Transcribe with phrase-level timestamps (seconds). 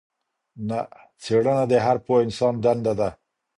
[0.67, 0.79] نه،
[1.23, 3.09] څېړنه د هر پوه انسان دنده ده.